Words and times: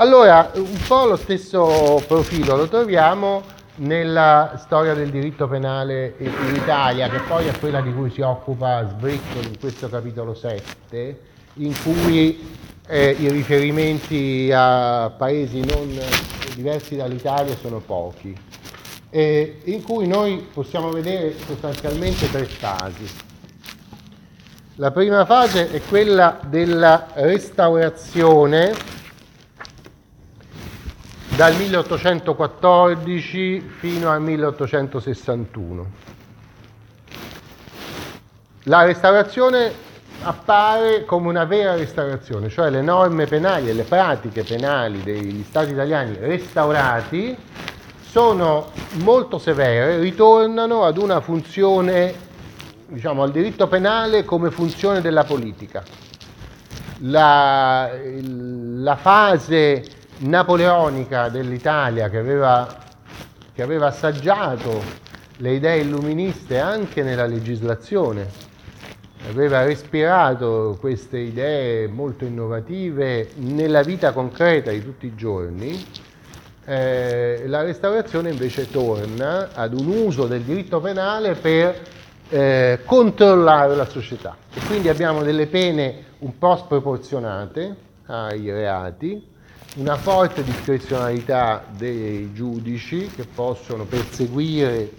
Allora, 0.00 0.52
un 0.54 0.78
po' 0.86 1.06
lo 1.06 1.16
stesso 1.16 2.00
profilo 2.06 2.54
lo 2.54 2.68
troviamo 2.68 3.42
nella 3.78 4.54
storia 4.64 4.94
del 4.94 5.10
diritto 5.10 5.48
penale 5.48 6.14
in 6.18 6.54
Italia, 6.54 7.08
che 7.08 7.18
poi 7.18 7.48
è 7.48 7.58
quella 7.58 7.80
di 7.80 7.92
cui 7.92 8.08
si 8.08 8.20
occupa 8.20 8.86
Sbriccoli 8.86 9.48
in 9.48 9.58
questo 9.58 9.88
capitolo 9.88 10.34
7, 10.34 11.20
in 11.54 11.74
cui 11.82 12.48
eh, 12.86 13.16
i 13.18 13.28
riferimenti 13.28 14.52
a 14.54 15.10
paesi 15.10 15.64
non 15.64 15.98
diversi 16.54 16.94
dall'Italia 16.94 17.56
sono 17.56 17.80
pochi, 17.80 18.38
eh, 19.10 19.62
in 19.64 19.82
cui 19.82 20.06
noi 20.06 20.46
possiamo 20.54 20.90
vedere 20.90 21.34
sostanzialmente 21.44 22.30
tre 22.30 22.44
fasi. 22.44 23.04
La 24.76 24.92
prima 24.92 25.24
fase 25.24 25.72
è 25.72 25.82
quella 25.82 26.38
della 26.48 27.08
restaurazione 27.14 28.97
dal 31.38 31.54
1814 31.54 33.60
fino 33.60 34.10
al 34.10 34.20
1861. 34.20 35.86
La 38.64 38.82
restaurazione 38.82 39.72
appare 40.22 41.04
come 41.04 41.28
una 41.28 41.44
vera 41.44 41.76
restaurazione, 41.76 42.48
cioè 42.48 42.70
le 42.70 42.82
norme 42.82 43.26
penali 43.26 43.68
e 43.68 43.72
le 43.72 43.84
pratiche 43.84 44.42
penali 44.42 45.00
degli 45.04 45.44
Stati 45.44 45.70
italiani 45.70 46.16
restaurati 46.18 47.36
sono 48.00 48.72
molto 48.94 49.38
severe, 49.38 50.00
ritornano 50.00 50.82
ad 50.82 50.98
una 50.98 51.20
funzione, 51.20 52.14
diciamo, 52.88 53.22
al 53.22 53.30
diritto 53.30 53.68
penale 53.68 54.24
come 54.24 54.50
funzione 54.50 55.00
della 55.00 55.22
politica. 55.22 55.84
La, 57.02 57.88
la 58.24 58.96
fase 58.96 59.97
napoleonica 60.18 61.28
dell'Italia 61.28 62.08
che 62.08 62.18
aveva, 62.18 62.66
che 63.54 63.62
aveva 63.62 63.86
assaggiato 63.86 64.82
le 65.36 65.52
idee 65.52 65.80
illuministe 65.80 66.58
anche 66.58 67.02
nella 67.02 67.26
legislazione, 67.26 68.26
aveva 69.28 69.64
respirato 69.64 70.76
queste 70.80 71.18
idee 71.18 71.86
molto 71.86 72.24
innovative 72.24 73.30
nella 73.36 73.82
vita 73.82 74.12
concreta 74.12 74.70
di 74.70 74.82
tutti 74.82 75.06
i 75.06 75.14
giorni, 75.14 75.84
eh, 76.64 77.44
la 77.46 77.62
restaurazione 77.62 78.30
invece 78.30 78.70
torna 78.70 79.50
ad 79.54 79.78
un 79.78 79.86
uso 79.86 80.26
del 80.26 80.42
diritto 80.42 80.80
penale 80.80 81.34
per 81.34 81.80
eh, 82.28 82.80
controllare 82.84 83.74
la 83.74 83.86
società. 83.86 84.36
E 84.52 84.60
quindi 84.66 84.88
abbiamo 84.88 85.22
delle 85.22 85.46
pene 85.46 86.04
un 86.18 86.36
po' 86.36 86.56
sproporzionate 86.56 87.74
ai 88.06 88.50
reati, 88.50 89.36
una 89.76 89.96
forte 89.96 90.42
discrezionalità 90.42 91.64
dei 91.76 92.32
giudici 92.32 93.06
che 93.14 93.24
possono 93.24 93.84
perseguire 93.84 94.90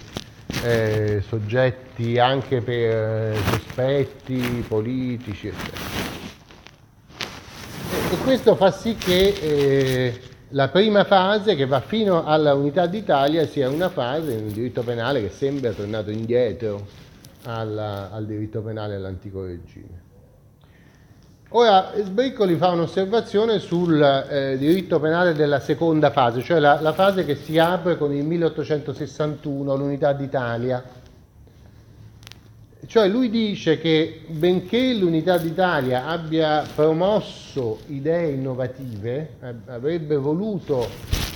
eh, 0.63 1.23
soggetti 1.27 2.17
anche 2.17 2.61
per 2.61 3.35
sospetti 3.49 4.63
politici, 4.67 5.47
eccetera. 5.47 5.87
E, 8.11 8.17
questo 8.23 8.55
fa 8.55 8.71
sì 8.71 8.95
che 8.95 9.27
eh, 9.27 10.21
la 10.49 10.69
prima 10.69 11.03
fase, 11.03 11.55
che 11.55 11.65
va 11.65 11.79
fino 11.79 12.25
alla 12.25 12.53
unità 12.53 12.87
d'Italia, 12.87 13.45
sia 13.45 13.69
una 13.69 13.89
fase 13.89 14.35
nel 14.35 14.51
diritto 14.51 14.81
penale 14.81 15.21
che 15.21 15.29
sembra 15.29 15.71
tornato 15.71 16.09
indietro 16.09 16.87
alla, 17.43 18.09
al 18.11 18.25
diritto 18.25 18.61
penale 18.61 18.93
dell'antico 18.93 19.43
regime. 19.43 20.07
Ora 21.51 21.93
Sbriccoli 21.95 22.57
fa 22.57 22.69
un'osservazione 22.69 23.57
sul 23.57 23.99
eh, 23.99 24.55
diritto 24.59 24.99
penale 24.99 25.33
della 25.33 25.59
seconda 25.59 26.11
fase, 26.11 26.43
cioè 26.43 26.59
la, 26.59 26.79
la, 26.79 26.93
fase 26.93 27.25
che 27.25 27.33
si 27.33 27.57
apre 27.57 27.97
con 27.97 28.13
il 28.13 28.23
1861, 28.23 29.75
l'unità 29.75 30.13
d'Italia. 30.13 30.83
Cioè 32.85 33.07
lui 33.07 33.31
dice 33.31 33.79
che 33.79 34.21
benché 34.27 34.93
l'unità 34.93 35.39
d'Italia 35.39 36.05
abbia 36.05 36.63
promosso 36.75 37.79
idee 37.87 38.29
innovative, 38.29 39.37
avrebbe 39.65 40.17
voluto 40.17 40.87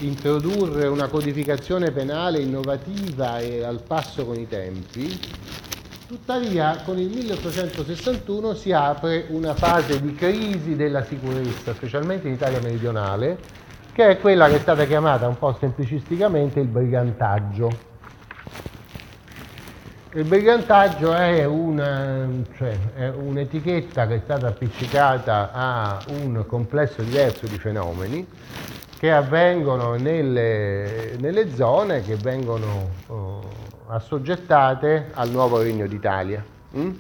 introdurre 0.02 0.86
una 0.86 1.08
codificazione 1.08 1.90
penale 1.90 2.40
innovativa 2.40 3.40
e 3.40 3.64
al 3.64 3.82
passo 3.82 4.26
con 4.26 4.40
i 4.40 4.48
tempi, 4.48 5.20
Tuttavia 6.14 6.80
con 6.86 7.00
il 7.00 7.10
1861 7.10 8.54
si 8.54 8.72
apre 8.72 9.26
una 9.30 9.56
fase 9.56 10.00
di 10.00 10.14
crisi 10.14 10.76
della 10.76 11.04
sicurezza, 11.04 11.74
specialmente 11.74 12.28
in 12.28 12.36
Italia 12.36 12.60
meridionale, 12.62 13.40
che 13.92 14.10
è 14.10 14.20
quella 14.20 14.48
che 14.48 14.58
è 14.58 14.60
stata 14.60 14.86
chiamata 14.86 15.28
un 15.28 15.40
po' 15.40 15.58
semplicisticamente 15.60 16.60
il 16.60 16.68
brigantaggio. 16.68 17.68
Il 20.14 20.26
brigantaggio 20.26 21.14
è, 21.14 21.46
una, 21.46 22.28
cioè, 22.58 22.78
è 22.94 23.10
un'etichetta 23.10 24.06
che 24.06 24.14
è 24.14 24.22
stata 24.24 24.50
appiccicata 24.50 25.50
a 25.52 26.00
un 26.10 26.46
complesso 26.46 27.02
diverso 27.02 27.48
di 27.48 27.58
fenomeni 27.58 28.28
che 29.00 29.12
avvengono 29.12 29.96
nelle, 29.96 31.16
nelle 31.18 31.56
zone 31.56 32.04
che 32.04 32.18
vengono 32.18 32.90
oh, 33.08 33.42
assoggettate 33.94 35.12
al 35.14 35.30
nuovo 35.30 35.62
Regno 35.62 35.86
d'Italia. 35.88 36.44
Mm? 36.76 36.92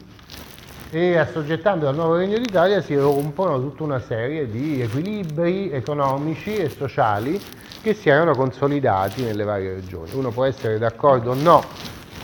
E 0.91 1.17
assoggettando 1.17 1.87
al 1.87 1.95
nuovo 1.95 2.17
Regno 2.17 2.37
d'Italia 2.37 2.81
si 2.81 2.95
rompono 2.95 3.59
tutta 3.59 3.83
una 3.83 3.99
serie 3.99 4.47
di 4.47 4.79
equilibri 4.79 5.71
economici 5.71 6.55
e 6.55 6.69
sociali 6.69 7.41
che 7.81 7.95
si 7.95 8.09
erano 8.09 8.35
consolidati 8.35 9.23
nelle 9.23 9.43
varie 9.43 9.73
regioni. 9.73 10.11
Uno 10.13 10.29
può 10.29 10.45
essere 10.45 10.77
d'accordo 10.77 11.31
o 11.31 11.33
no 11.33 11.63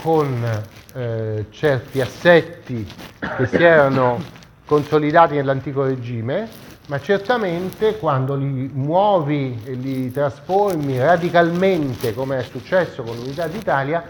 con 0.02 0.62
eh, 0.94 1.46
certi 1.50 2.00
assetti 2.00 2.88
che 3.36 3.46
si 3.46 3.62
erano 3.62 4.22
consolidati 4.64 5.34
nell'antico 5.34 5.84
regime, 5.84 6.48
ma 6.90 7.00
certamente 7.00 7.98
quando 7.98 8.34
li 8.34 8.68
muovi 8.74 9.62
e 9.64 9.74
li 9.74 10.10
trasformi 10.10 10.98
radicalmente, 10.98 12.12
come 12.12 12.38
è 12.38 12.42
successo 12.42 13.04
con 13.04 13.14
l'Unità 13.14 13.46
d'Italia, 13.46 14.02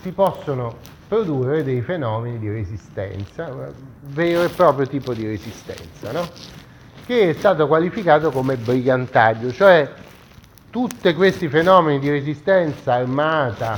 si 0.00 0.12
possono 0.12 0.76
produrre 1.08 1.64
dei 1.64 1.82
fenomeni 1.82 2.38
di 2.38 2.48
resistenza, 2.48 3.52
vero 4.02 4.44
e 4.44 4.48
proprio 4.50 4.86
tipo 4.86 5.12
di 5.14 5.26
resistenza, 5.26 6.12
no? 6.12 6.28
che 7.06 7.30
è 7.30 7.32
stato 7.32 7.66
qualificato 7.66 8.30
come 8.30 8.56
brigantaggio, 8.56 9.50
cioè 9.50 9.90
tutti 10.70 11.12
questi 11.14 11.48
fenomeni 11.48 11.98
di 11.98 12.08
resistenza 12.08 12.94
armata 12.94 13.76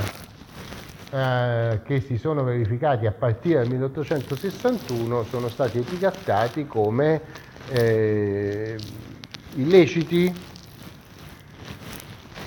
eh, 1.11 1.81
che 1.83 2.01
si 2.03 2.19
sono 2.19 2.45
verificati 2.45 3.07
a 3.07 3.13
partire 3.13 3.61
dal 3.61 3.69
1861 3.69 5.25
sono 5.25 5.49
stati 5.49 5.79
etichettati 5.79 6.67
come 6.67 7.49
eh, 7.71 8.77
illeciti 9.55 10.33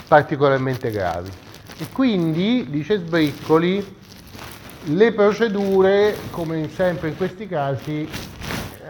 particolarmente 0.08 0.92
gravi. 0.92 1.32
E 1.78 1.88
quindi, 1.92 2.68
dice 2.70 3.00
Sbriccoli, 3.00 3.96
le 4.86 5.12
procedure, 5.14 6.16
come 6.30 6.70
sempre 6.70 7.10
in 7.10 7.18
questi 7.18 7.48
casi, 7.48 8.08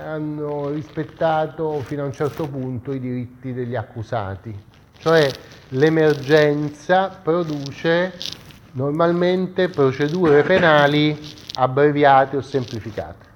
hanno 0.05 0.69
rispettato 0.69 1.79
fino 1.81 2.03
a 2.03 2.05
un 2.05 2.13
certo 2.13 2.47
punto 2.47 2.91
i 2.91 2.99
diritti 2.99 3.53
degli 3.53 3.75
accusati, 3.75 4.53
cioè 4.97 5.31
l'emergenza 5.69 7.07
produce 7.07 8.13
normalmente 8.73 9.69
procedure 9.69 10.43
penali 10.43 11.17
abbreviate 11.53 12.37
o 12.37 12.41
semplificate. 12.41 13.32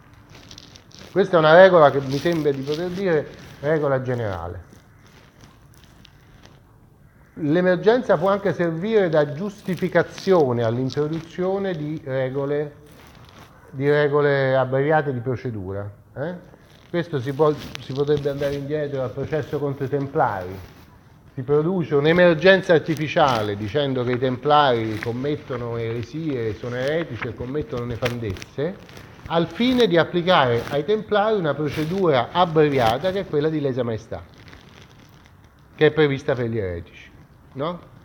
Questa 1.12 1.38
è 1.38 1.40
una 1.40 1.56
regola 1.56 1.90
che 1.90 2.01
mi 2.01 2.18
sembra 2.18 2.51
di 2.51 2.62
poter 2.62 2.90
dire 2.90 3.28
regola 3.62 4.01
generale. 4.01 4.66
L'emergenza 7.40 8.17
può 8.17 8.29
anche 8.29 8.53
servire 8.53 9.09
da 9.09 9.31
giustificazione 9.31 10.64
all'introduzione 10.64 11.73
di 11.73 12.02
regole, 12.03 12.73
di 13.70 13.90
regole 13.90 14.55
abbreviate 14.55 15.14
di 15.14 15.20
procedura. 15.20 15.90
Eh? 16.16 16.35
Questo 16.90 17.20
si, 17.20 17.34
può, 17.34 17.53
si 17.81 17.93
potrebbe 17.93 18.29
andare 18.29 18.55
indietro 18.55 19.03
al 19.03 19.11
processo 19.11 19.59
contro 19.59 19.85
i 19.85 19.90
templari. 19.90 20.58
Si 21.35 21.43
produce 21.43 21.93
un'emergenza 21.93 22.73
artificiale 22.73 23.55
dicendo 23.55 24.03
che 24.03 24.14
i 24.14 24.17
templari 24.17 24.97
commettono 24.97 25.78
eresie, 25.78 26.55
sono 26.55 26.76
eretici 26.76 27.28
e 27.28 27.35
commettono 27.35 27.85
nefandezze, 27.85 28.76
al 29.28 29.47
fine 29.47 29.88
di 29.88 29.97
applicare 29.97 30.64
ai 30.70 30.84
templari 30.84 31.38
una 31.38 31.53
procedura 31.53 32.29
abbreviata 32.32 33.12
che 33.12 33.22
è 33.22 33.26
quella 33.28 33.50
di 33.50 33.62
lesa 33.62 33.84
maestà, 33.84 34.24
che 35.76 35.85
è 35.85 35.91
prevista 35.91 36.34
per 36.34 36.47
gli 36.47 36.58
eretici 36.58 37.16
no? 37.58 37.96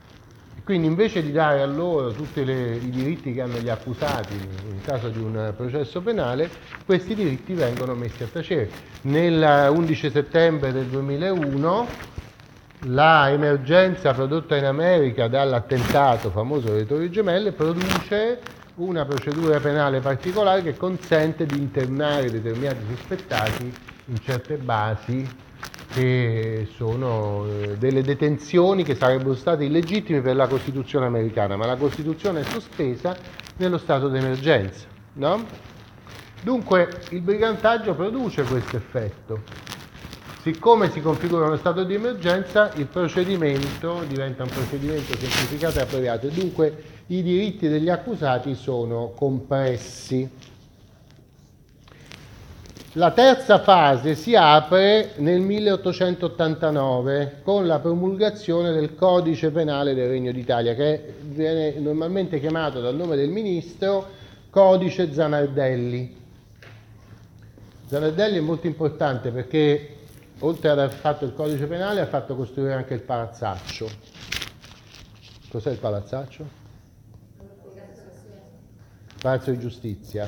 Quindi 0.65 0.87
invece 0.87 1.23
di 1.23 1.33
dare 1.33 1.61
a 1.61 1.67
loro 1.67 2.13
tutti 2.13 2.41
i 2.41 2.91
diritti 2.91 3.33
che 3.33 3.41
hanno 3.41 3.59
gli 3.59 3.69
accusati 3.69 4.35
in 4.35 4.81
caso 4.81 5.09
di 5.09 5.19
un 5.19 5.53
processo 5.57 6.01
penale, 6.01 6.49
questi 6.87 7.15
diritti 7.15 7.53
vengono 7.53 7.95
messi 7.95 8.23
a 8.23 8.29
tacere. 8.29 8.71
Nel 9.03 9.71
11 9.73 10.11
settembre 10.11 10.73
del 10.73 10.87
2001 10.87 11.87
la 12.87 13.31
emergenza 13.31 14.13
prodotta 14.13 14.57
in 14.57 14.65
America 14.65 15.27
dall'attentato 15.27 16.31
famoso 16.31 16.69
delle 16.69 16.87
Torri 16.87 17.11
Gemelle 17.11 17.53
produce 17.53 18.41
una 18.77 19.05
procedura 19.05 19.61
penale 19.61 20.01
particolare 20.01 20.63
che 20.63 20.77
consente 20.77 21.45
di 21.45 21.59
internare 21.59 22.31
determinati 22.31 22.85
sospettati 22.95 23.75
in 24.07 24.19
certe 24.21 24.57
basi 24.57 25.29
che 25.93 26.69
sono 26.75 27.47
eh, 27.47 27.77
delle 27.77 28.03
detenzioni 28.03 28.83
che 28.83 28.95
sarebbero 28.95 29.35
state 29.35 29.65
illegittime 29.65 30.23
per 30.23 30.37
la 30.37 30.47
Costituzione 30.47 31.05
americana, 31.05 31.57
ma 31.57 31.67
la 31.67 31.77
Costituzione 31.77 32.41
è 32.41 32.45
sospesa 32.45 33.15
nello 33.59 33.77
stato 33.77 34.09
d'emergenza. 34.09 34.87
No? 35.15 35.45
Dunque 36.43 37.03
il 37.11 37.21
brigantaggio 37.21 37.95
produce 37.95 38.43
questo 38.45 38.77
effetto. 38.77 39.43
Siccome 40.43 40.91
si 40.91 41.01
configura 41.01 41.47
uno 41.47 41.57
stato 41.57 41.85
di 41.85 41.95
emergenza, 41.95 42.73
il 42.75 42.87
procedimento 42.87 44.03
diventa 44.09 44.43
un 44.43 44.49
procedimento 44.49 45.17
semplificato 45.17 45.79
e 45.79 45.83
abbreviato 45.83 46.27
e 46.27 46.31
dunque 46.31 46.83
i 47.07 47.23
diritti 47.23 47.69
degli 47.69 47.89
accusati 47.89 48.57
sono 48.57 49.13
compressi. 49.15 50.29
La 52.95 53.13
terza 53.13 53.61
fase 53.61 54.17
si 54.17 54.35
apre 54.35 55.13
nel 55.19 55.39
1889 55.39 57.43
con 57.45 57.69
la 57.69 57.79
promulgazione 57.79 58.73
del 58.73 58.97
codice 58.97 59.53
penale 59.53 59.95
del 59.95 60.09
Regno 60.09 60.33
d'Italia, 60.33 60.75
che 60.75 61.19
viene 61.21 61.79
normalmente 61.79 62.41
chiamato 62.41 62.81
dal 62.81 62.97
nome 62.97 63.15
del 63.15 63.29
ministro 63.29 64.09
codice 64.51 65.13
Zanardelli. 65.13 66.17
Zanardelli 67.87 68.39
è 68.39 68.41
molto 68.41 68.67
importante 68.67 69.31
perché 69.31 69.99
oltre 70.45 70.71
ad 70.71 70.79
aver 70.79 70.97
fatto 70.97 71.25
il 71.25 71.35
codice 71.35 71.67
penale, 71.67 72.01
ha 72.01 72.07
fatto 72.07 72.35
costruire 72.35 72.75
anche 72.75 72.95
il 72.95 73.03
palazzaccio. 73.03 73.89
Cos'è 75.49 75.71
il 75.71 75.79
palazzaccio? 75.79 76.61
Palazzo 79.21 79.51
di 79.51 79.59
giustizia. 79.59 80.27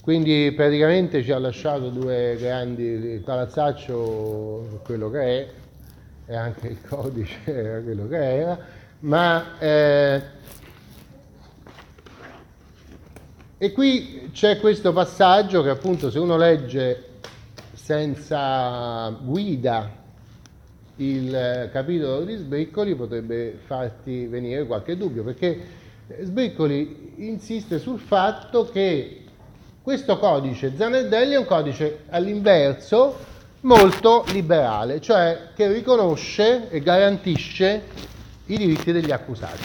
Quindi 0.00 0.52
praticamente 0.54 1.22
ci 1.22 1.32
ha 1.32 1.38
lasciato 1.38 1.88
due 1.90 2.36
grandi, 2.38 2.82
il 2.82 3.20
palazzaccio 3.20 4.80
quello 4.84 5.10
che 5.10 5.20
è, 5.20 5.48
e 6.26 6.36
anche 6.36 6.68
il 6.68 6.80
codice 6.80 7.38
era 7.44 7.80
quello 7.82 8.08
che 8.08 8.38
era, 8.38 8.58
ma 9.00 9.58
eh, 9.58 10.22
e 13.58 13.72
qui 13.72 14.30
c'è 14.32 14.60
questo 14.60 14.92
passaggio 14.92 15.62
che 15.62 15.70
appunto 15.70 16.10
se 16.10 16.18
uno 16.18 16.36
legge 16.36 17.05
senza 17.86 19.16
guida 19.22 19.88
il 20.96 21.70
capitolo 21.72 22.24
di 22.24 22.34
Sbriccoli 22.34 22.96
potrebbe 22.96 23.60
farti 23.64 24.26
venire 24.26 24.66
qualche 24.66 24.96
dubbio, 24.96 25.22
perché 25.22 25.56
Sbriccoli 26.22 27.12
insiste 27.18 27.78
sul 27.78 28.00
fatto 28.00 28.68
che 28.72 29.22
questo 29.82 30.18
codice 30.18 30.72
Zanardelli 30.74 31.34
è 31.34 31.38
un 31.38 31.44
codice 31.44 32.00
all'inverso 32.08 33.18
molto 33.60 34.24
liberale, 34.32 35.00
cioè 35.00 35.50
che 35.54 35.72
riconosce 35.72 36.68
e 36.68 36.80
garantisce 36.80 37.82
i 38.46 38.56
diritti 38.56 38.90
degli 38.90 39.12
accusati. 39.12 39.62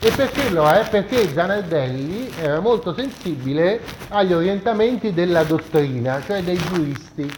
E 0.00 0.12
perché 0.14 0.48
lo 0.50 0.68
è? 0.68 0.88
Perché 0.88 1.28
Zanardelli 1.28 2.30
era 2.38 2.60
molto 2.60 2.94
sensibile 2.94 3.80
agli 4.10 4.32
orientamenti 4.32 5.12
della 5.12 5.42
dottrina, 5.42 6.22
cioè 6.24 6.40
dei 6.40 6.58
giuristi 6.58 7.28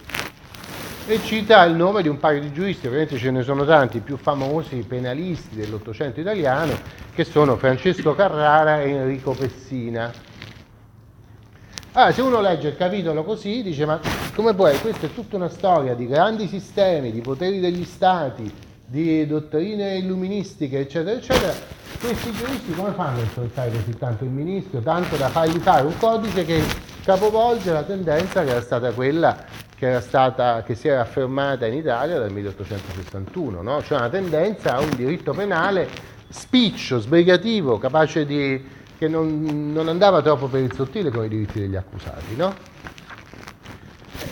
e 1.09 1.21
cita 1.23 1.63
il 1.63 1.73
nome 1.73 2.01
di 2.01 2.09
un 2.09 2.17
paio 2.17 2.41
di 2.41 2.51
giuristi, 2.51 2.85
ovviamente 2.85 3.17
ce 3.17 3.31
ne 3.31 3.41
sono 3.41 3.63
tanti, 3.63 3.97
i 3.97 4.01
più 4.01 4.17
famosi 4.17 4.75
penalisti 4.85 5.55
dell'Ottocento 5.55 6.19
italiano, 6.19 6.77
che 7.15 7.23
sono 7.23 7.55
Francesco 7.55 8.13
Carrara 8.13 8.81
e 8.81 8.89
Enrico 8.89 9.31
Pessina. 9.31 10.11
Allora, 11.93 12.11
se 12.11 12.21
uno 12.21 12.41
legge 12.41 12.67
il 12.67 12.75
capitolo 12.75 13.23
così, 13.23 13.63
dice, 13.63 13.85
ma 13.85 14.01
come 14.35 14.53
puoi? 14.53 14.77
Questa 14.79 15.07
è 15.07 15.13
tutta 15.13 15.37
una 15.37 15.47
storia 15.47 15.95
di 15.95 16.07
grandi 16.07 16.45
sistemi, 16.45 17.13
di 17.13 17.21
poteri 17.21 17.61
degli 17.61 17.85
stati, 17.85 18.53
di 18.85 19.25
dottrine 19.25 19.95
illuministiche, 19.95 20.79
eccetera, 20.79 21.15
eccetera. 21.15 21.53
Questi 22.01 22.33
giuristi 22.33 22.73
come 22.73 22.91
fanno 22.91 23.19
a 23.19 23.21
influenzare 23.21 23.71
così 23.71 23.97
tanto 23.97 24.25
il 24.25 24.29
ministro, 24.29 24.81
tanto 24.81 25.15
da 25.15 25.29
fargli 25.29 25.57
fare 25.59 25.85
un 25.85 25.97
codice 25.97 26.43
che 26.43 26.61
capovolge 27.05 27.71
la 27.71 27.83
tendenza 27.83 28.43
che 28.43 28.49
era 28.49 28.61
stata 28.61 28.91
quella 28.91 29.56
che, 29.77 29.99
stata, 30.01 30.63
che, 30.63 30.73
si 30.73 30.87
era 30.87 31.01
affermata 31.01 31.67
in 31.67 31.75
Italia 31.75 32.17
dal 32.17 32.31
1861, 32.31 33.61
no? 33.61 33.83
cioè 33.83 33.99
una 33.99 34.09
tendenza 34.09 34.73
a 34.73 34.79
un 34.79 34.89
diritto 34.95 35.33
penale 35.33 35.87
spiccio, 36.29 36.99
sbrigativo, 36.99 37.77
capace 37.77 38.25
di, 38.25 38.65
che 38.97 39.07
non, 39.07 39.71
non, 39.71 39.87
andava 39.87 40.23
troppo 40.23 40.47
per 40.47 40.63
il 40.63 40.73
sottile 40.73 41.11
con 41.11 41.25
i 41.25 41.27
diritti 41.27 41.59
degli 41.59 41.75
accusati. 41.75 42.35
No? 42.35 42.55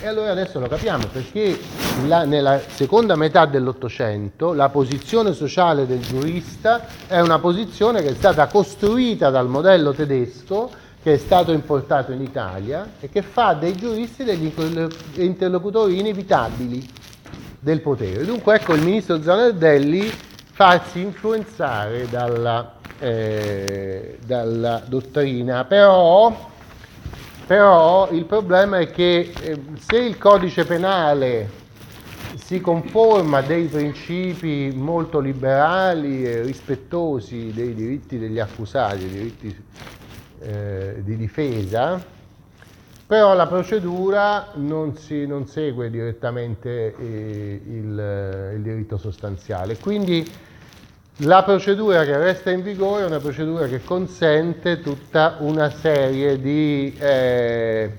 E 0.02 0.08
allora 0.08 0.32
adesso 0.32 0.60
lo 0.60 0.68
capiamo 0.68 1.06
perché 1.12 1.60
la, 2.08 2.26
nella 2.26 2.60
seconda 2.66 3.16
metà 3.16 3.46
dell'Ottocento 3.46 4.52
la 4.54 4.70
posizione 4.70 5.34
sociale 5.34 5.86
del 5.86 6.00
giurista 6.00 6.88
è 7.08 7.20
una 7.20 7.38
posizione 7.38 8.02
che 8.02 8.10
è 8.10 8.14
stata 8.16 8.48
costruita 8.48 9.30
dal 9.30 9.48
modello 9.48 9.94
tedesco 9.94 10.72
che 11.06 11.14
è 11.14 11.18
stato 11.18 11.52
importato 11.52 12.12
in 12.14 12.22
Italia 12.22 12.94
e 13.00 13.10
che 13.10 13.22
fa 13.22 13.54
dei 13.54 13.76
giuristi 13.76 14.24
degli 14.24 14.52
interlocutori 15.18 16.00
inevitabili 16.00 16.84
del 17.60 17.82
potere. 17.82 18.26
Dunque 18.26 18.56
ecco 18.56 18.74
il 18.74 18.82
ministro 18.82 19.22
Zanardelli 19.22 20.12
farsi 20.52 21.02
influenzare 21.02 22.10
dalla, 22.10 22.78
eh, 22.98 24.18
dalla 24.26 24.82
dottrina, 24.84 25.64
però, 25.66 26.36
però, 27.46 28.10
il 28.10 28.26
problema 28.26 28.80
è 28.80 28.90
che 28.90 29.32
eh, 29.42 29.62
se 29.88 29.98
il 29.98 30.18
codice 30.18 30.66
penale 30.66 31.48
si 32.34 32.60
conforma 32.60 33.38
a 33.38 33.42
dei 33.44 33.66
principi 33.66 34.72
molto 34.74 35.20
liberali 35.20 36.26
e 36.26 36.42
rispettosi 36.42 37.52
dei 37.54 37.76
diritti 37.76 38.18
degli 38.18 38.40
accusati, 38.40 39.08
diritti 39.08 39.56
eh, 40.46 41.02
di 41.04 41.18
difesa, 41.18 42.04
però 43.08 43.34
la 43.34 43.48
procedura 43.48 44.52
non, 44.56 44.96
si, 44.96 45.26
non 45.26 45.48
segue 45.48 45.90
direttamente 45.90 46.96
eh, 46.98 47.62
il, 47.66 48.52
il, 48.56 48.62
diritto 48.62 48.98
sostanziale. 48.98 49.78
Quindi 49.78 50.28
la 51.20 51.44
procedura 51.44 52.04
che 52.04 52.18
resta 52.18 52.52
in 52.52 52.62
vigore 52.62 53.04
è 53.04 53.06
una 53.06 53.20
procedura 53.20 53.68
che 53.68 53.84
consente 53.84 54.82
tutta 54.82 55.38
una 55.40 55.70
serie 55.70 56.40
di 56.40 56.96
eh, 57.00 57.92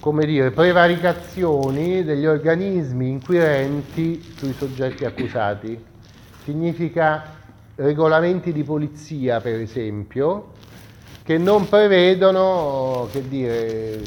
come 0.00 0.26
dire, 0.26 0.50
prevaricazioni 0.50 2.02
degli 2.02 2.26
organismi 2.26 3.08
inquirenti 3.08 4.20
sui 4.36 4.52
soggetti 4.52 5.04
accusati. 5.04 5.80
Significa 6.42 7.36
regolamenti 7.76 8.52
di 8.52 8.64
polizia, 8.64 9.40
per 9.40 9.60
esempio, 9.60 10.54
che 11.22 11.38
non 11.38 11.68
prevedono 11.68 13.08
che 13.12 13.26
dire, 13.28 14.00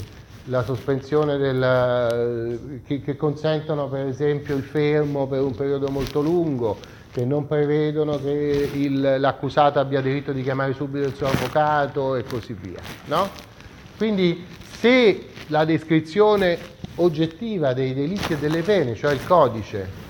la 0.45 0.63
sospensione 0.63 1.37
del, 1.37 2.81
che, 2.85 3.01
che, 3.01 3.15
consentono 3.15 3.87
per 3.87 4.05
esempio 4.05 4.55
il 4.55 4.63
fermo 4.63 5.27
per 5.27 5.41
un 5.41 5.55
periodo 5.55 5.89
molto 5.89 6.21
lungo, 6.21 6.77
che 7.11 7.23
non 7.25 7.47
prevedono 7.47 8.19
che 8.19 8.69
il, 8.73 9.15
l'accusato 9.19 9.79
abbia 9.79 10.01
diritto 10.01 10.33
di 10.33 10.43
chiamare 10.43 10.73
subito 10.73 11.07
il 11.07 11.15
suo 11.15 11.27
avvocato 11.27 12.15
e 12.15 12.23
così 12.23 12.53
via. 12.53 12.79
No? 13.05 13.29
Quindi 13.97 14.45
se 14.77 15.29
la 15.47 15.63
descrizione 15.63 16.57
oggettiva 16.95 17.73
dei 17.73 17.93
delitti 17.93 18.33
e 18.33 18.37
delle 18.37 18.61
pene, 18.61 18.95
cioè 18.95 19.13
il 19.13 19.25
codice, 19.25 20.03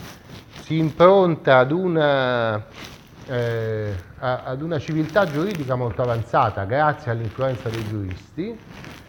si 0.63 0.77
impronta 0.77 1.59
ad 1.59 1.71
una 1.71 2.65
eh, 3.27 3.94
ad 4.20 4.62
una 4.62 4.79
civiltà 4.79 5.25
giuridica 5.25 5.75
molto 5.75 6.01
avanzata 6.01 6.63
grazie 6.65 7.12
all'influenza 7.12 7.70
dei 7.70 7.88
giuristi, 7.88 8.58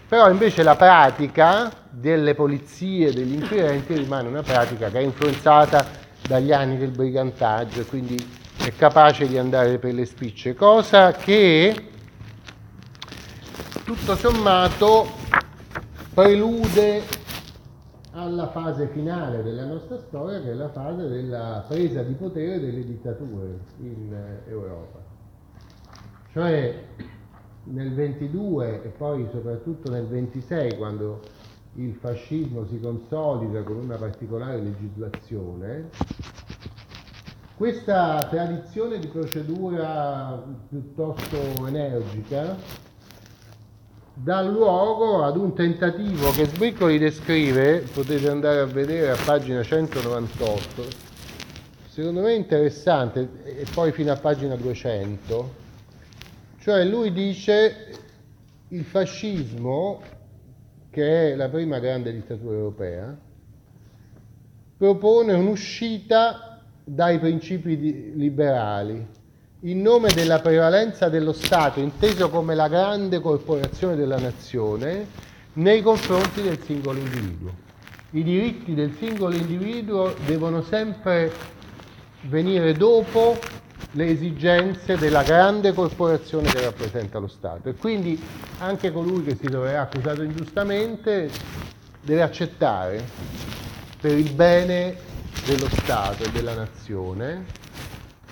però 0.08 0.30
invece 0.30 0.62
la 0.62 0.76
pratica 0.76 1.70
delle 1.90 2.34
polizie 2.34 3.12
degli 3.12 3.34
inquirenti 3.34 3.94
rimane 3.94 4.28
una 4.28 4.42
pratica 4.42 4.88
che 4.90 4.98
è 4.98 5.02
influenzata 5.02 5.84
dagli 6.26 6.52
anni 6.52 6.76
del 6.76 6.90
brigantaggio 6.90 7.80
e 7.80 7.84
quindi 7.86 8.44
è 8.58 8.72
capace 8.74 9.26
di 9.28 9.38
andare 9.38 9.78
per 9.78 9.94
le 9.94 10.04
spicce, 10.04 10.54
cosa 10.54 11.12
che 11.12 11.90
tutto 13.84 14.16
sommato 14.16 15.08
prelude 16.12 17.24
alla 18.16 18.48
fase 18.48 18.88
finale 18.88 19.42
della 19.42 19.66
nostra 19.66 19.98
storia, 19.98 20.40
che 20.40 20.50
è 20.50 20.54
la 20.54 20.70
fase 20.70 21.06
della 21.06 21.64
presa 21.68 22.02
di 22.02 22.14
potere 22.14 22.58
delle 22.58 22.82
dittature 22.82 23.58
in 23.80 24.12
eh, 24.12 24.50
Europa. 24.50 24.98
Cioè 26.32 26.82
nel 27.64 27.94
22 27.94 28.84
e 28.84 28.88
poi 28.88 29.28
soprattutto 29.30 29.90
nel 29.90 30.06
26, 30.06 30.76
quando 30.76 31.20
il 31.74 31.94
fascismo 31.94 32.64
si 32.64 32.80
consolida 32.80 33.62
con 33.62 33.76
una 33.76 33.96
particolare 33.96 34.60
legislazione, 34.60 35.90
Questa 37.56 38.26
tradizione 38.28 38.98
di 38.98 39.06
procedura 39.06 40.42
piuttosto 40.68 41.66
energica 41.66 42.54
dà 44.18 44.40
luogo 44.40 45.22
ad 45.22 45.36
un 45.36 45.54
tentativo 45.54 46.30
che 46.30 46.46
Sbriccoli 46.46 46.98
descrive, 46.98 47.80
potete 47.80 48.30
andare 48.30 48.60
a 48.60 48.64
vedere 48.64 49.10
a 49.10 49.16
pagina 49.22 49.62
198, 49.62 50.82
secondo 51.88 52.22
me 52.22 52.32
interessante, 52.32 53.28
e 53.44 53.66
poi 53.74 53.92
fino 53.92 54.10
a 54.10 54.16
pagina 54.16 54.56
200, 54.56 55.54
cioè 56.60 56.84
lui 56.84 57.12
dice 57.12 57.90
il 58.68 58.84
fascismo, 58.84 60.00
che 60.88 61.32
è 61.32 61.36
la 61.36 61.50
prima 61.50 61.78
grande 61.78 62.10
dittatura 62.10 62.56
europea, 62.56 63.14
propone 64.78 65.34
un'uscita 65.34 66.62
dai 66.82 67.18
principi 67.18 68.14
liberali 68.16 69.06
in 69.60 69.80
nome 69.80 70.12
della 70.12 70.40
prevalenza 70.40 71.08
dello 71.08 71.32
Stato, 71.32 71.80
inteso 71.80 72.28
come 72.28 72.54
la 72.54 72.68
grande 72.68 73.20
corporazione 73.20 73.96
della 73.96 74.18
nazione, 74.18 75.06
nei 75.54 75.80
confronti 75.80 76.42
del 76.42 76.60
singolo 76.62 76.98
individuo. 76.98 77.64
I 78.10 78.22
diritti 78.22 78.74
del 78.74 78.94
singolo 78.98 79.34
individuo 79.34 80.14
devono 80.26 80.62
sempre 80.62 81.32
venire 82.22 82.74
dopo 82.74 83.38
le 83.92 84.06
esigenze 84.06 84.96
della 84.96 85.22
grande 85.22 85.72
corporazione 85.72 86.50
che 86.50 86.60
rappresenta 86.60 87.18
lo 87.18 87.28
Stato 87.28 87.70
e 87.70 87.74
quindi 87.74 88.20
anche 88.58 88.92
colui 88.92 89.24
che 89.24 89.36
si 89.36 89.46
troverà 89.46 89.82
accusato 89.82 90.22
ingiustamente 90.22 91.30
deve 92.02 92.22
accettare 92.22 93.02
per 94.00 94.18
il 94.18 94.32
bene 94.32 94.96
dello 95.46 95.68
Stato 95.68 96.24
e 96.24 96.30
della 96.30 96.54
nazione 96.54 97.64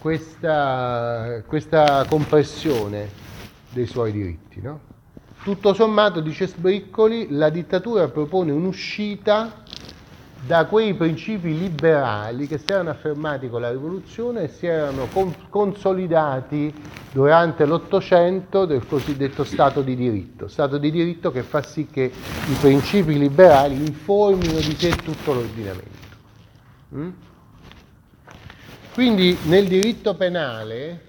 questa, 0.05 1.43
questa 1.47 2.05
compressione 2.07 3.09
dei 3.71 3.87
suoi 3.87 4.13
diritti. 4.13 4.61
No? 4.61 4.81
Tutto 5.43 5.73
sommato, 5.73 6.21
dice 6.21 6.47
Sbriccoli, 6.47 7.29
la 7.31 7.49
dittatura 7.49 8.09
propone 8.09 8.53
un'uscita 8.53 9.63
da 10.47 10.67
quei 10.67 10.93
principi 10.93 11.59
liberali 11.59 12.47
che 12.47 12.59
si 12.59 12.67
erano 12.69 12.91
affermati 12.91 13.49
con 13.49 13.63
la 13.63 13.71
rivoluzione 13.71 14.43
e 14.43 14.49
si 14.49 14.67
erano 14.67 15.09
consolidati 15.49 16.71
durante 17.11 17.65
l'Ottocento 17.65 18.67
del 18.67 18.87
cosiddetto 18.87 19.43
Stato 19.43 19.81
di 19.81 19.97
diritto, 19.97 20.49
Stato 20.49 20.77
di 20.77 20.91
diritto 20.91 21.33
che 21.33 21.43
fa 21.43 21.63
sì 21.63 21.87
che 21.87 22.13
i 22.49 22.55
principi 22.61 23.17
liberali 23.17 23.77
informino 23.77 24.59
di 24.59 24.77
sé 24.77 24.91
tutto 24.97 25.33
l'ordinamento. 25.33 26.03
Mm? 26.95 27.11
Quindi 28.95 29.37
nel 29.47 29.67
diritto 29.67 30.15
penale, 30.15 31.01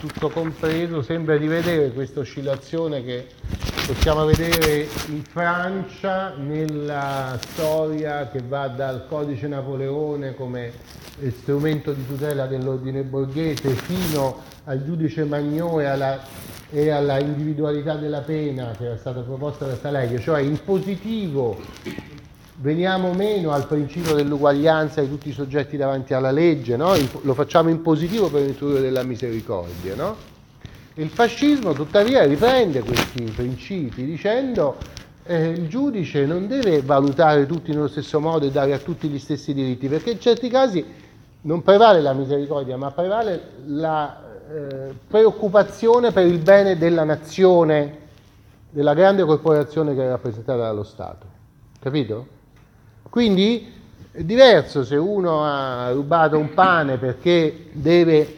tutto 0.00 0.28
compreso, 0.28 1.00
sembra 1.00 1.38
di 1.38 1.46
vedere 1.46 1.92
questa 1.92 2.20
oscillazione 2.20 3.02
che 3.02 3.26
possiamo 3.86 4.26
vedere 4.26 4.86
in 5.06 5.22
Francia 5.22 6.34
nella 6.36 7.38
storia 7.40 8.28
che 8.28 8.42
va 8.46 8.68
dal 8.68 9.06
codice 9.08 9.48
Napoleone 9.48 10.34
come 10.34 10.72
strumento 11.38 11.92
di 11.92 12.06
tutela 12.06 12.44
dell'ordine 12.46 13.02
borghese 13.02 13.70
fino 13.70 14.42
al 14.64 14.84
giudice 14.84 15.24
Magnò 15.24 15.80
e 15.80 15.86
alla, 15.86 16.20
e 16.70 16.90
alla 16.90 17.18
individualità 17.18 17.94
della 17.94 18.20
pena 18.20 18.74
che 18.76 18.84
era 18.84 18.98
stata 18.98 19.20
proposta 19.20 19.64
da 19.64 19.74
Taleggio, 19.74 20.20
cioè 20.20 20.42
in 20.42 20.62
positivo 20.62 21.58
veniamo 22.60 23.12
meno 23.12 23.52
al 23.52 23.66
principio 23.66 24.14
dell'uguaglianza 24.14 25.00
di 25.00 25.08
tutti 25.08 25.30
i 25.30 25.32
soggetti 25.32 25.76
davanti 25.76 26.12
alla 26.12 26.30
legge, 26.30 26.76
no? 26.76 26.94
lo 27.22 27.34
facciamo 27.34 27.70
in 27.70 27.80
positivo 27.80 28.28
per 28.28 28.46
introdurre 28.46 28.80
della 28.80 29.02
misericordia. 29.02 29.94
No? 29.94 30.16
Il 30.94 31.08
fascismo 31.08 31.72
tuttavia 31.72 32.24
riprende 32.24 32.80
questi 32.80 33.22
principi 33.24 34.04
dicendo 34.04 34.76
eh, 35.24 35.48
il 35.48 35.68
giudice 35.68 36.26
non 36.26 36.46
deve 36.46 36.82
valutare 36.82 37.46
tutti 37.46 37.72
nello 37.72 37.88
stesso 37.88 38.20
modo 38.20 38.46
e 38.46 38.50
dare 38.50 38.74
a 38.74 38.78
tutti 38.78 39.08
gli 39.08 39.18
stessi 39.18 39.54
diritti, 39.54 39.88
perché 39.88 40.10
in 40.10 40.20
certi 40.20 40.48
casi 40.50 40.84
non 41.42 41.62
prevale 41.62 42.02
la 42.02 42.12
misericordia, 42.12 42.76
ma 42.76 42.90
prevale 42.90 43.52
la 43.66 44.22
eh, 44.52 44.94
preoccupazione 45.06 46.12
per 46.12 46.26
il 46.26 46.38
bene 46.38 46.76
della 46.76 47.04
nazione, 47.04 47.98
della 48.68 48.92
grande 48.92 49.24
corporazione 49.24 49.94
che 49.94 50.04
è 50.04 50.08
rappresentata 50.08 50.60
dallo 50.60 50.84
Stato. 50.84 51.26
Capito? 51.80 52.38
Quindi 53.10 53.66
è 54.12 54.22
diverso 54.22 54.84
se 54.84 54.94
uno 54.94 55.44
ha 55.44 55.90
rubato 55.90 56.38
un 56.38 56.54
pane 56.54 56.96
perché 56.96 57.66
deve 57.72 58.36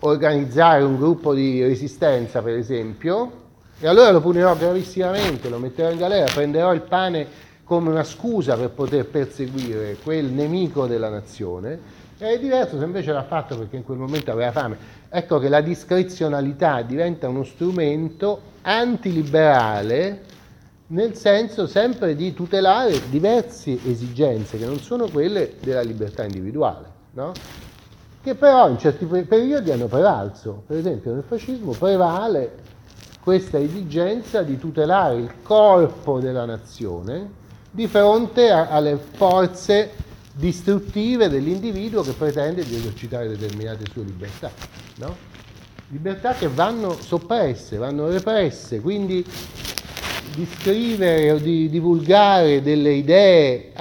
organizzare 0.00 0.84
un 0.84 0.96
gruppo 0.96 1.34
di 1.34 1.60
resistenza, 1.60 2.40
per 2.40 2.54
esempio, 2.54 3.32
e 3.80 3.88
allora 3.88 4.12
lo 4.12 4.20
punirò 4.20 4.56
gravissimamente, 4.56 5.48
lo 5.48 5.58
metterò 5.58 5.90
in 5.90 5.98
galera, 5.98 6.30
prenderò 6.32 6.72
il 6.72 6.82
pane 6.82 7.26
come 7.64 7.90
una 7.90 8.04
scusa 8.04 8.56
per 8.56 8.70
poter 8.70 9.06
perseguire 9.06 9.96
quel 10.02 10.26
nemico 10.26 10.86
della 10.86 11.08
nazione. 11.08 11.78
È 12.16 12.38
diverso 12.38 12.78
se 12.78 12.84
invece 12.84 13.12
l'ha 13.12 13.24
fatto 13.24 13.56
perché 13.56 13.76
in 13.76 13.84
quel 13.84 13.98
momento 13.98 14.30
aveva 14.30 14.52
fame. 14.52 14.76
Ecco 15.08 15.38
che 15.38 15.48
la 15.48 15.62
discrezionalità 15.62 16.82
diventa 16.82 17.28
uno 17.28 17.42
strumento 17.42 18.40
antiliberale 18.62 20.22
nel 20.90 21.14
senso 21.16 21.66
sempre 21.66 22.16
di 22.16 22.32
tutelare 22.34 23.08
diverse 23.10 23.78
esigenze 23.84 24.58
che 24.58 24.64
non 24.66 24.78
sono 24.80 25.08
quelle 25.08 25.54
della 25.60 25.82
libertà 25.82 26.24
individuale, 26.24 26.86
no? 27.12 27.32
che 28.22 28.34
però 28.34 28.68
in 28.68 28.78
certi 28.78 29.04
periodi 29.06 29.70
hanno 29.70 29.86
prevalso. 29.86 30.62
Per 30.66 30.76
esempio 30.76 31.12
nel 31.12 31.22
fascismo 31.26 31.72
prevale 31.72 32.68
questa 33.22 33.58
esigenza 33.58 34.42
di 34.42 34.58
tutelare 34.58 35.16
il 35.16 35.34
corpo 35.42 36.20
della 36.20 36.44
nazione 36.44 37.38
di 37.70 37.86
fronte 37.86 38.50
a, 38.50 38.68
alle 38.68 38.96
forze 38.96 39.90
distruttive 40.32 41.28
dell'individuo 41.28 42.02
che 42.02 42.12
pretende 42.12 42.64
di 42.64 42.74
esercitare 42.74 43.28
determinate 43.28 43.84
sue 43.92 44.02
libertà. 44.02 44.50
No? 44.96 45.28
Libertà 45.88 46.32
che 46.32 46.48
vanno 46.48 46.92
soppresse, 46.92 47.76
vanno 47.76 48.08
represse, 48.08 48.80
quindi 48.80 49.24
di 50.34 50.46
scrivere 50.46 51.32
o 51.32 51.38
di 51.38 51.68
divulgare 51.68 52.62
delle 52.62 52.92
idee 52.92 53.72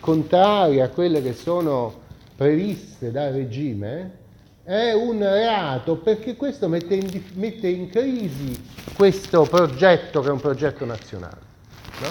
contrarie 0.00 0.82
a 0.82 0.88
quelle 0.88 1.22
che 1.22 1.34
sono 1.34 2.06
previste 2.36 3.10
dal 3.10 3.32
regime 3.32 4.16
è 4.62 4.92
un 4.92 5.18
reato 5.18 5.96
perché 5.96 6.36
questo 6.36 6.68
mette 6.68 6.94
in, 6.94 7.22
mette 7.34 7.68
in 7.68 7.88
crisi 7.88 8.62
questo 8.94 9.44
progetto 9.44 10.20
che 10.20 10.28
è 10.28 10.30
un 10.30 10.40
progetto 10.40 10.84
nazionale. 10.84 11.40
No? 12.02 12.08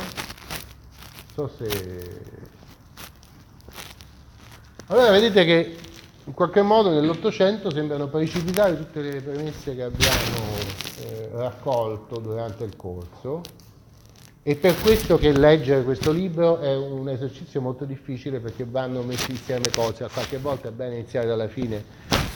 So 1.36 1.51
se... 1.55 2.22
Allora 4.88 5.12
vedete 5.12 5.46
che 5.46 5.75
in 6.24 6.34
qualche 6.34 6.63
modo 6.63 6.89
nell'Ottocento 6.89 7.72
sembrano 7.72 8.07
precipitare 8.07 8.75
tutte 8.75 9.01
le 9.01 9.22
premesse 9.22 9.75
che 9.75 9.84
abbiamo 9.84 10.57
eh, 11.03 11.29
raccolto 11.34 12.17
durante 12.17 12.63
il 12.63 12.75
corso 12.75 13.41
è 14.47 14.55
per 14.55 14.79
questo 14.79 15.17
che 15.17 15.33
leggere 15.33 15.83
questo 15.83 16.09
libro 16.09 16.59
è 16.59 16.73
un 16.73 17.09
esercizio 17.09 17.59
molto 17.59 17.83
difficile 17.83 18.39
perché 18.39 18.63
vanno 18.63 19.01
messi 19.01 19.31
insieme 19.31 19.69
cose, 19.75 20.05
a 20.05 20.09
qualche 20.09 20.37
volta 20.37 20.69
è 20.69 20.71
bene 20.71 20.99
iniziare 20.99 21.27
dalla 21.27 21.49
fine 21.49 21.83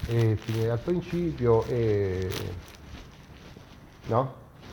e 0.07 0.35
finire 0.35 0.67
dal 0.67 0.79
principio, 0.79 1.63
e... 1.67 2.29
no? 4.07 4.40